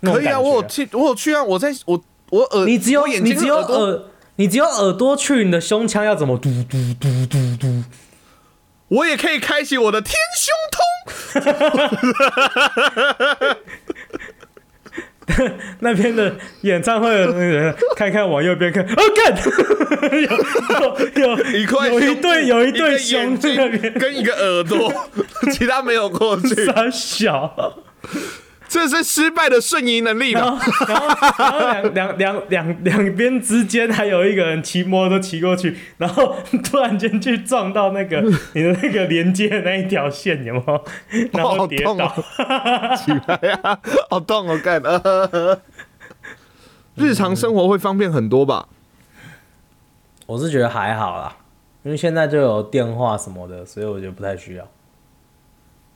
[0.00, 4.02] 嘟，可以啊，我有去，我有去啊，我在我我耳，你只有你只有耳
[4.36, 7.82] 你只有耳朵去，你的胸腔要怎么嘟嘟嘟嘟嘟？
[8.86, 10.80] 我也可以开启我的天胸通。
[15.80, 19.36] 那边的演唱会的那个人看看往右边看，哦看，
[20.22, 23.92] 有有有一块有一对有一对胸在那边。
[23.94, 24.92] 跟一个耳朵，
[25.52, 27.78] 其他没有过去，傻小。
[28.76, 30.44] 这是失败的瞬移能力然？
[30.44, 31.08] 后，然后，
[31.38, 38.20] 然后两两两两两边之间还有一个人骑摩托骑过去，然后突然间去撞到那个
[38.52, 40.84] 你的那个连接的那一条线，有没有？
[41.32, 41.96] 然后跌倒。
[42.06, 43.78] 好痛哦起来呀，
[44.10, 44.80] 好痛哦，干！
[44.82, 45.58] 呃
[46.96, 48.68] 日常生活会方便很多吧？
[50.26, 51.36] 我是觉得还好啦，
[51.82, 54.68] 因为现在就有电话什么的，所以我觉得不太需要。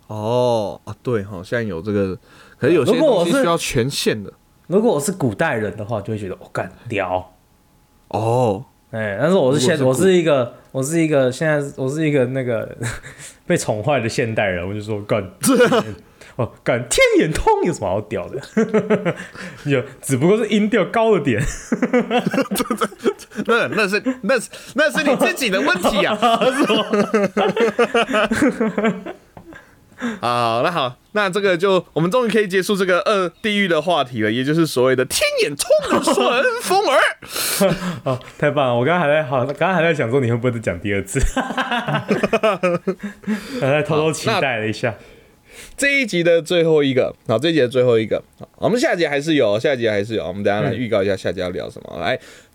[0.06, 2.18] 哦啊，对哈，现在有这个，
[2.60, 4.32] 可是有些如果我是东西需要权限的
[4.66, 7.32] 如果我是古代人的话，就会觉得我干屌。
[8.08, 8.64] 哦。
[8.92, 12.76] 哎，但是我是现我是一个我是一个现在我是一个那个
[13.46, 15.22] 被宠坏的现代人，我就说干
[16.36, 18.40] 哦干天眼通有什么好屌的？
[19.66, 21.40] 有只不过是音调高了点。
[23.46, 26.18] 那那是那是那是你自己的问题啊！
[30.20, 36.16] 好，那好，那这个就我们终于可以结束这个二地狱的话题了，也就是所谓的天眼通的顺
[36.62, 36.98] 风耳。
[38.04, 38.74] 哦，太棒了！
[38.74, 41.20] 我刚刚还在好，刚刚还在想说你会不会再讲第二次，
[43.60, 44.94] 还在偷偷期待了一下。
[45.76, 52.00] 这一集的最后一个，好，这一集的最后一个，好，我们下集还是有，下集还是有，我们等下来预告一下下集要聊什么。
[52.00, 52.18] 来，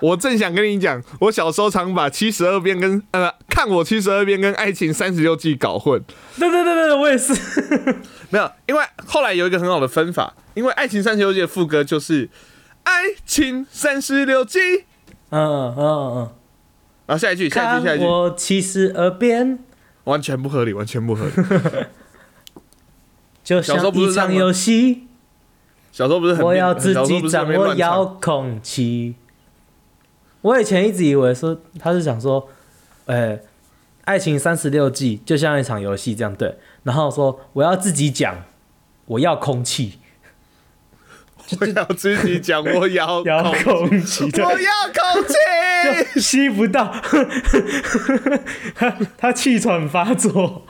[0.00, 6.02] 我正想跟你讲，我小时候常把七十二变跟呃看我七十二变跟爱情三十六计搞混。
[6.38, 7.32] 对对对对对，我也是。
[8.30, 12.28] 没有，因为后来有一个很好的分法，因为《爱情三十六计》的副歌就是
[12.84, 12.92] “爱
[13.26, 14.58] 情三十六计
[15.30, 16.32] 嗯嗯嗯”，
[17.06, 19.58] 然后下一句，嗯，下一句，下一句，看我七十二变，
[20.04, 21.32] 完全不合理，完全不合理。
[23.42, 25.06] 就小时候像不是游戏。
[25.92, 29.16] 小时候不是很我要自己掌握遥控器。
[30.42, 32.48] 我以前一直以为说他是想说，
[33.06, 33.38] 呃、
[34.04, 38.44] 爱情三十六计就像一场游戏这样对，然后说我要自己讲，
[39.06, 39.98] 我要空气，
[41.60, 45.34] 我要自己讲，我要遥控器，我要空气。
[46.14, 46.92] 就吸不到，
[48.74, 50.62] 他 他气喘发作，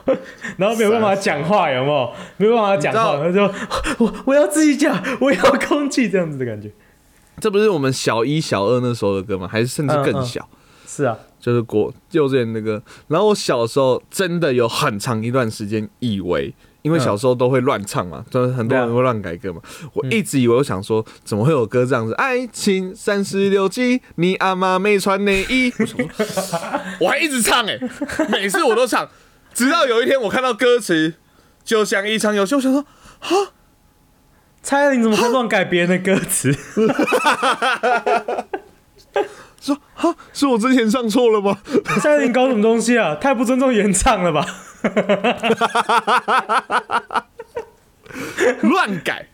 [0.55, 2.13] 然后没有办法讲话，有没有？
[2.37, 3.41] 没有办法讲话，他你就
[3.97, 6.71] 我我要自己讲，我要空气这样子的感觉。
[7.41, 9.47] 这不是我们小一、小二那时候的歌吗？
[9.47, 10.47] 还是甚至更小？
[10.85, 12.81] 是啊，就是国幼稚园那歌。
[13.07, 19.61] 然后我小时候真的有很长一段时间以为，因为小时候都会乱唱嘛，就是很多人会乱改歌嘛。
[19.93, 22.13] 我一直以为我想说，怎么会有歌这样子？
[22.15, 25.71] 爱情三十六计，你阿妈没穿内衣。
[25.79, 27.79] 我想说， 我还一直唱哎、
[28.29, 29.09] 每次我都唱，
[29.53, 31.13] 直到有一天我看到歌词，
[31.63, 32.85] 就像一场游戏，我想说，
[34.63, 36.53] 蔡依林怎么会乱改别人的歌词？
[39.59, 41.57] 说哈，是我之前唱错了吗？
[42.01, 43.15] 蔡依林搞什么东西啊？
[43.15, 44.45] 太不尊重原唱了吧？
[48.61, 49.27] 乱改，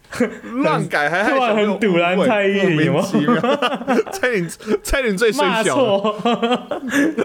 [0.54, 3.02] 乱改，还还突然很堵拦蔡依林有吗
[4.12, 4.50] 蔡依林，
[4.84, 5.78] 蔡依林最骂衰小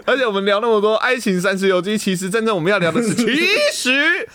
[0.05, 3.25] 而且我们聊那么多爱情三十六计，其实真正我们要聊的是七
[3.71, 4.27] 十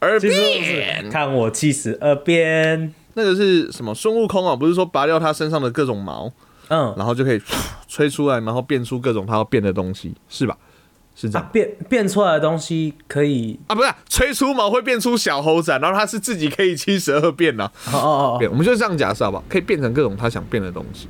[0.00, 1.08] 而其实我变。
[1.10, 3.94] 看我七十二变，那个是什么？
[3.94, 6.30] 孙悟空啊，不是说拔掉他身上的各种毛，
[6.68, 7.40] 嗯，然后就可以
[7.88, 10.56] 吹出来，然后变出各种他要变的东西，是吧？
[11.18, 13.74] 是这样啊变变出来的东西可以，啊？
[13.74, 17.72] 不是，吹出毛会变出小猴子啊，然后他是自己可以七十二变啊。
[17.90, 19.44] 哦哦哦，变，我们就这样假设好不好？
[19.48, 21.08] 可以变成各种他想变的东西，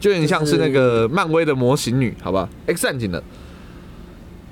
[0.00, 3.22] 就有点像是那个漫威的模型女，好吧？X 战警的，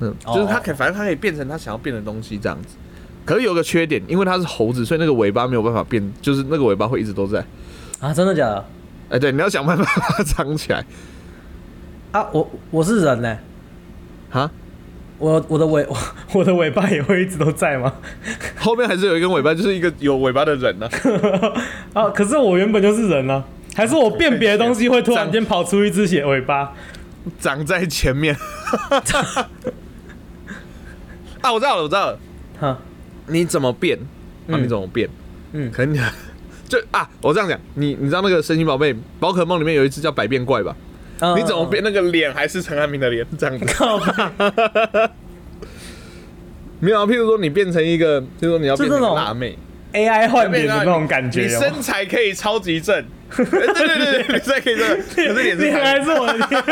[0.00, 2.76] 嗯，就是他可以，反正他可以变成他想要变的东西这样子。
[3.24, 7.44] 可是有个缺点，因为它是猴子，所以那个尾巴没有办法变，就是那个尾巴会一直都在。
[8.00, 8.64] 啊，真的假的？
[9.10, 10.84] 哎、对，你要想办法把它藏起来
[12.12, 13.38] 啊，我我是人呢、
[14.30, 14.50] 哈，
[15.18, 15.96] 我我的尾我
[16.40, 17.92] 我的尾巴也会一直都在吗？
[18.58, 20.88] 后面还是有一根尾巴，就是一个有尾巴的人呢、
[21.92, 26.72] 啊，可是我原本就是人啊，还是我辨别的东西会突然间跑出一只血尾巴？
[27.38, 28.34] 长在前面。
[31.40, 32.18] 啊，我知道了，我知道了，
[32.58, 32.78] 哈，
[33.26, 33.96] 你怎么变？
[33.98, 34.02] 啊，
[34.48, 35.08] 嗯你怎么变？
[35.52, 35.94] 嗯可能
[36.68, 40.74] 就啊，我这样讲，你你知道那个神奇宝贝宝可梦里面有一只叫百变怪吧？
[41.20, 43.64] 嗯你怎么变那个脸还是陈汉明的脸这样子？
[46.80, 49.56] 没有啊，譬如说你变成一个，譬如说你要变成辣妹
[49.92, 53.04] ，AI 换脸的那种感觉，你身材可以超级正，
[53.36, 56.64] 对对对对，你身材可以正， 可是脸是脸还是我的脸。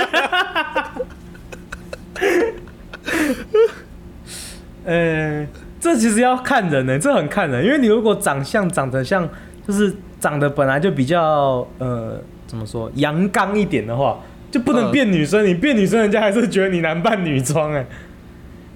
[4.85, 5.47] 呃，
[5.81, 9.27] 这其实要看人呢，这很看人，因为你如果长相长得像，
[9.67, 15.45] 就是长得本来就比较呃，怎么说阳刚一点的话，就不能嗯变女生。
[15.47, 17.87] 你变女生，人家还是觉得你男扮女装哎。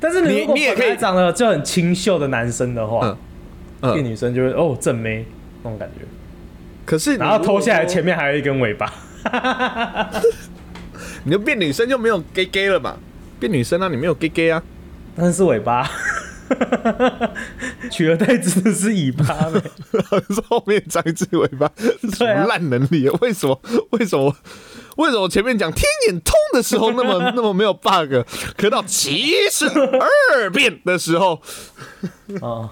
[0.01, 3.17] 但是你你如果你也可以本来长得就很清秀的男生的话，
[3.81, 5.27] 变女生就会哦正妹
[5.63, 6.05] 那种感觉，
[6.87, 8.93] 可是然后脱下来前面还有一根尾巴。
[11.25, 12.97] 你就变女生就没有 gay gay 了嘛？
[13.41, 14.63] 变女生啊，你没有 gay gay 啊？
[15.17, 15.91] 但是尾巴，
[17.91, 19.61] 取而代之的是尾巴呗。
[20.29, 21.71] 是 后面长一只尾巴，
[22.13, 23.19] 什么烂能力啊？
[23.21, 23.61] 为什么？
[23.91, 24.35] 为什么？
[24.97, 28.15] 为什么前面讲天眼通的时候那么 那么没有 bug，
[28.57, 31.43] 可到七十二变的时候，
[32.41, 32.71] 哦，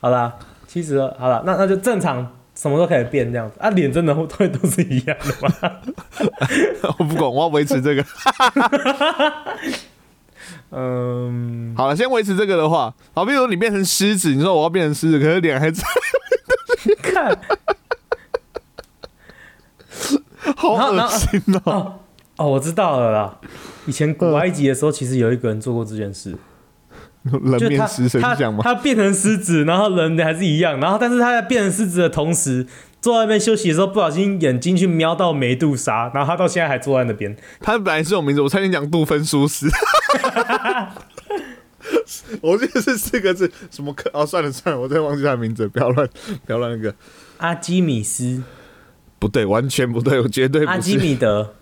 [0.00, 0.34] 好啦，
[0.66, 3.70] 七十二好了，那那就正常，什么都可以变这样子啊。
[3.70, 5.54] 脸真的会会都是一样的吗？
[6.98, 8.04] 我不管，我要维持这个。
[10.70, 15.82] 嗯，好了，先维持这个的话，好，比如说你变成狮子，你说我要变成狮子，可是脸还在，
[17.02, 17.38] 看。
[20.56, 21.94] 好恶心哦、哦
[22.36, 23.38] 哦，我知道了啦。
[23.86, 26.36] 以前古埃及的时候，其实有一个人做过这件事，
[27.22, 28.60] 人面狮身他像吗？
[28.62, 32.66] 他变成狮子，然后人还是一样，然后但是他在变成狮子的同时，
[33.00, 37.36] 坐在那边休息的时候，不小心眼睛去瞄到梅杜莎，然后他到现在还坐在那边。
[37.60, 39.68] 他本来是有名字，我差点讲杜芬舒斯。
[42.42, 44.10] 我记得是四个字，什么克？
[44.12, 46.08] 哦，算了算了，我再忘记他的名字，不要乱，
[46.44, 46.94] 不要乱那个。
[47.38, 48.42] 阿基米斯，
[49.18, 50.96] 不对，完全不对，我绝对阿基。
[50.96, 51.54] 米德，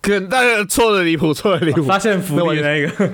[0.00, 1.82] 可大家错的离谱，错的离谱。
[1.82, 3.10] 发现福利的那个。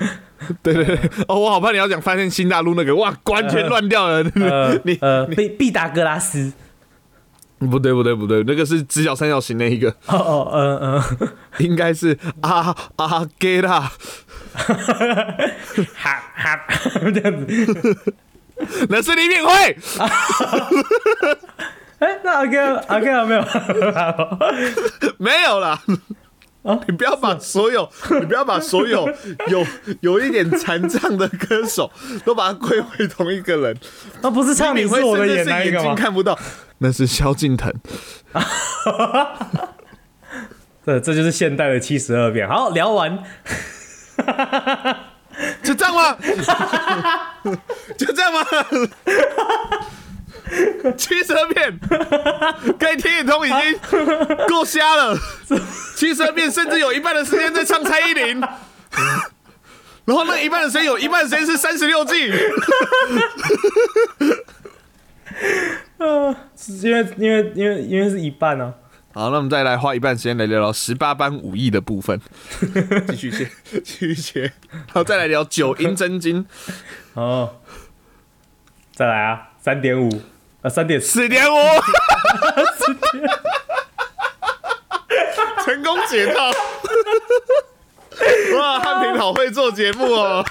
[0.61, 4.23] 对对对，哦，我好怕你要讲发现新大陆那个，哇，完全乱掉了。
[4.35, 6.53] 呃你呃，毕毕达哥拉斯，
[7.71, 13.91] 不对不对不对，那个是直角三角形那一个，哦哦，嗯嗯， 应该是阿阿给啦，
[15.95, 16.59] 哈哈，
[17.13, 17.45] 这样子。
[18.89, 19.77] 那是李敏慧。
[21.99, 23.43] 哎，那阿 K 阿 K 有没有？
[25.17, 25.79] 没有啦。
[26.87, 27.87] 你不要把所有，
[28.19, 29.07] 你不要把所有
[29.47, 29.65] 有
[30.01, 31.91] 有一点残障的歌手
[32.25, 33.77] 都把它归为同一个人。
[34.21, 35.83] 那不是唱你是我的眼眼那一个吗？
[35.83, 36.37] 睛看不到，
[36.79, 37.71] 那是萧敬腾。
[40.83, 42.47] 对， 这就是现代的七十二变。
[42.47, 43.23] 好，聊完。
[45.61, 46.17] 就这样吗？
[47.97, 48.39] 就这样吗？
[50.97, 51.79] 七十二变，
[52.77, 53.79] 跟天眼通已经
[54.47, 55.17] 够瞎了。
[55.95, 58.39] 七十二变甚至有一半的时间在唱蔡依林，
[60.05, 62.31] 然后那一半的时间有一半的时间是三十六计。
[66.81, 68.73] 因为因为因为因为是一半啊。
[69.13, 72.19] 好，那我们再来花一半时间来聊聊十八般武艺的部分，
[73.07, 73.49] 继续切，
[73.81, 74.41] 继续切，
[74.71, 76.45] 然后再来聊九阴真经，
[77.13, 77.55] 哦，
[78.93, 80.21] 再来啊，三点五，
[80.65, 81.21] 呃，三点四。
[81.21, 81.55] 四点五，
[85.63, 86.49] 成功解套。
[88.57, 90.43] 哇，汉平好会做节目 哦！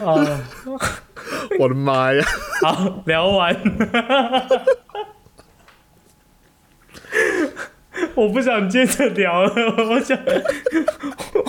[0.00, 0.40] 哦，
[1.60, 2.26] 我的妈呀！
[2.60, 3.54] 好，聊完。
[8.14, 9.52] 我不想接着聊了，
[9.90, 10.18] 我想，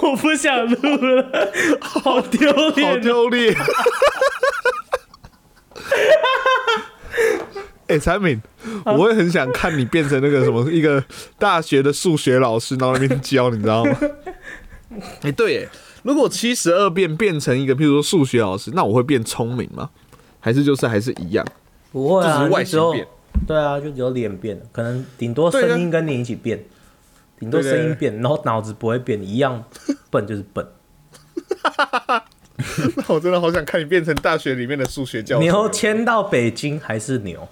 [0.02, 2.98] 我不想录了，好丢脸好。
[3.00, 3.56] 丢脸。
[7.88, 8.42] 哎、产品，
[8.86, 11.04] 我会很想看你变成那个什么一个
[11.40, 13.98] 大学的数学老师，然后那边教，你知道吗？
[15.22, 15.70] 哎、对耶，
[16.04, 19.90] 如果七十二变变成一个，譬如说数学老师，那我会变聪明吗？
[20.40, 21.46] 还是就是还是一样？
[21.92, 23.08] 不会啊，就只是外形变。
[23.46, 26.64] 对啊，就只有脸变了，可能顶多声音跟你一起变，
[27.40, 29.64] 顶多声音变，然后脑子不会变，一样
[30.10, 30.66] 笨就是笨。
[32.98, 35.42] 那我真的好想看你变成大学里面的数学教授。
[35.42, 37.48] 牛迁到北京还是牛，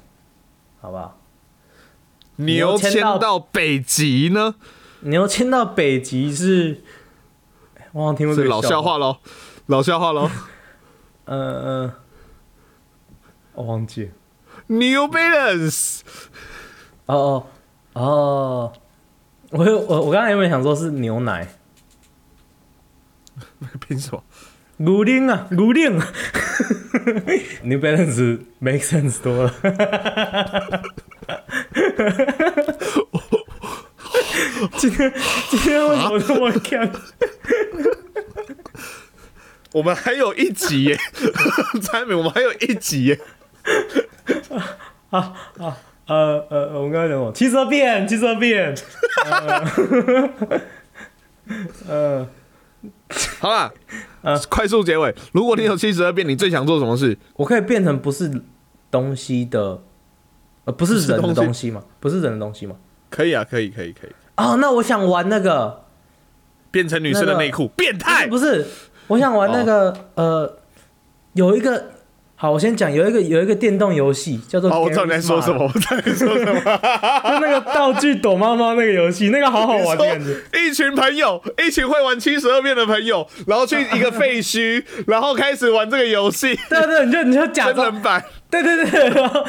[0.81, 1.19] 好不好？
[2.37, 4.55] 牛迁迁到到北极呢？
[5.01, 6.81] 牛迁到北极是，
[7.77, 8.93] 哎我好像听过这个老笑话。
[8.93, 9.17] 话喽，
[9.67, 10.29] 老笑话喽。
[11.25, 11.91] 嗯嗯，
[13.53, 14.09] 我忘记了。
[14.67, 15.99] New Balance，
[17.05, 17.47] 哦
[17.93, 18.73] 哦哦，
[19.51, 21.47] 我有我我刚才有没有想说是牛奶？
[23.87, 24.23] 凭什么？
[24.77, 25.97] 乳令啊，乳令。
[27.63, 29.53] New Balance make sense 多了。
[34.77, 35.13] 今天
[35.49, 36.91] 今天为什么这么看？
[39.73, 40.97] 我们还有一集耶，
[41.83, 43.19] 蔡美，我们还有一集耶。
[45.09, 47.31] 呃呃，我们刚才讲什么？
[47.31, 48.75] 七色变，七色变。
[51.87, 52.27] 呃，
[53.39, 53.71] 好啦，
[54.49, 55.13] 快速结尾。
[55.31, 57.17] 如果你有七十二变，你最想做什么事？
[57.35, 58.31] 我可以变成不是
[58.91, 59.81] 东西的，
[60.65, 61.83] 呃，不是人的东西吗？
[61.99, 62.75] 不是人的东西吗？
[63.09, 64.11] 可以啊，可以，可以，可以。
[64.37, 65.85] 哦，那我想玩那个
[66.69, 68.67] 变成女生的内裤，变态不是？
[69.07, 70.57] 我想玩那个呃，
[71.33, 71.91] 有一个
[72.37, 74.69] 好，我先讲，有一个有一个电动游戏叫做……
[74.69, 76.59] 哦，我知道你在说什么，我知道你在说什么，
[77.31, 80.35] 就那个道具躲猫猫那个游戏，那个好好玩的感觉。
[80.59, 86.59] 一群朋友，一群会玩七十二变的朋友，然后去一个废墟， 然后开始玩这个游戏。
[86.69, 89.45] 对对，你就你就假装真人版，对对对，然后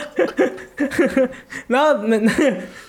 [1.67, 2.33] 然后那那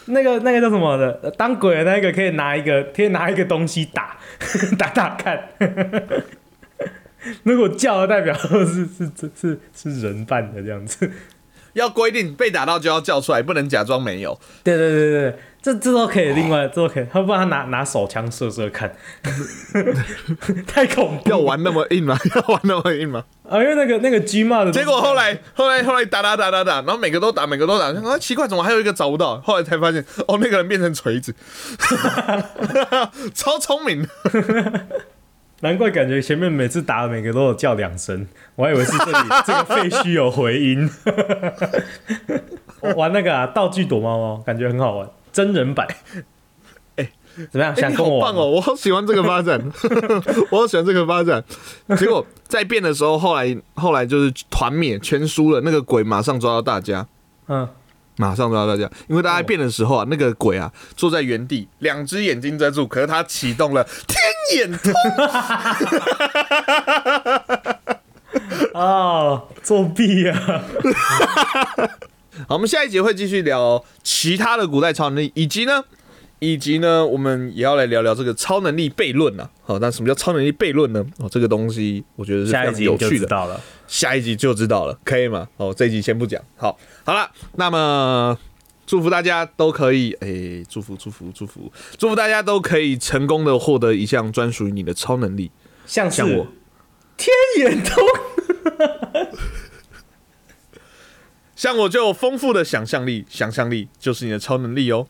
[0.06, 4.16] 那个那个叫什么的，当鬼的那个可以拿一个可以拿一个东西打
[4.78, 5.50] 打打看。
[7.44, 11.12] 如果叫的代表是是是是是人扮的这样子，
[11.74, 14.40] 要规定被打到就要叫出来，不能假装没有。
[14.64, 18.96] 对对对对，这这都可以，另外这都可以，他不然他拿拿手枪射射看，
[20.66, 21.30] 太恐怖。
[21.30, 22.18] 要玩那么硬吗？
[22.36, 23.26] 要玩那么硬吗？
[23.48, 29.40] 啊，因为那个那个 G 骂的，结果后来后来后来打打打打打，然后每个都打，每个都打，啊奇怪，怎么还有一个找不到？
[29.42, 31.34] 后来才发现，哦，那个人变成锤子，
[33.34, 34.08] 超聪明。
[35.62, 40.90] 难怪感觉前面每次打每个都有叫两声，我还以为是这里这个废墟有回音。
[42.80, 45.88] 我玩那个啊，道具躲猫猫，感觉很好玩，真人版。
[46.96, 47.10] 哎，
[47.52, 47.76] 怎么样？
[47.76, 48.46] 想跟我棒哦！
[48.46, 49.60] 我好喜欢这个发展，
[50.52, 51.44] 我好喜欢这个发展。
[51.98, 57.08] 结果在变的时候，后来后来就是团灭，全输了，那个鬼马上抓到大家。
[57.48, 57.68] 嗯，
[58.18, 64.18] 马上抓到大家，因为大家变的时候啊，那个鬼啊坐在原地，两只眼睛遮住，可是他启动了 天
[64.56, 64.94] 眼通，
[68.74, 70.64] 哦， 作弊啊！
[72.48, 75.84] 好，我们下一节会继续聊其他的古代超能力，以及呢，
[76.40, 79.50] 以及呢，我们也要来聊聊这个超能力悖论呐。
[79.64, 81.04] 好，那什么叫超能力悖论呢？
[81.18, 83.26] 哦，这个东西我觉得是非下一集就有趣的。
[83.26, 83.60] 知道了。
[83.88, 85.48] 下一集就知道了，可以吗？
[85.58, 86.42] 哦，这一集先不讲。
[86.56, 88.38] 好，好了，那么
[88.88, 95.52] 祝福大家都可以，诶、祝福祝福祝福祝福大家都可以成功的获得一项专属于你的超能力，
[95.86, 96.48] 像像我。
[97.18, 97.96] 天眼通，
[101.56, 105.08] 像我就有丰富的想象力，想象力就是你的超能力哦。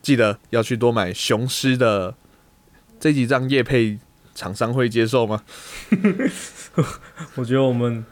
[0.00, 2.14] 记得要去多买雄狮的
[3.00, 3.98] 这几张叶配，
[4.32, 5.42] 厂商会接受吗？
[7.34, 8.06] 我觉得我们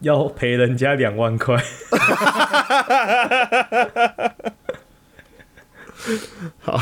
[0.00, 1.56] 要赔人家两万块。
[6.62, 6.80] 好，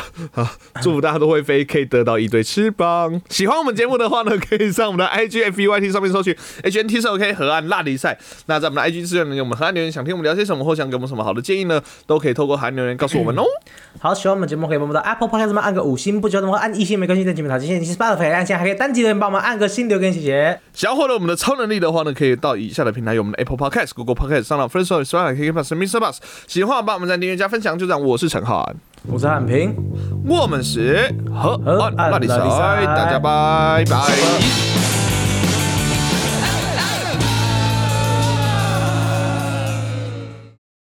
[0.83, 3.21] 祝福大家都会飞，可以得到一对翅膀。
[3.29, 8.19] 喜欢我们节目的话呢，可以上我们的 IG F E Y T 上面搜取 H N T 是 OK 河岸拉力赛。
[8.47, 13.45] 那在我们的 IG 资源里，我们河岸留言想听我们聊些什么，或想给我们什么好的建议呢，都可以透过河岸留言告诉我们哦。
[14.01, 20.61] 好，喜欢我们节目可以帮我们到 Apple Podcast 上按个五星，不喜欢的话按一星没关系，在节目塔谢谢你是 Spotify 按键，还可以单击留言帮我们按个新留言，谢谢。
[20.73, 25.99] 想要获得我们的超能力的话呢，可以到以下的平台，有我们的 Apple Podcast、Google Podcast、上到 First Story、Spotify、KK Plus、Mr.
[26.01, 26.17] Bus。
[26.47, 27.79] 喜欢的话，帮我们在订阅加分享。
[27.79, 28.77] 就这样，我是陈浩安，
[29.07, 29.75] 我是汉平。
[30.27, 34.88] 我们是河河岸岸辣比赛，辣比赛大家拜拜。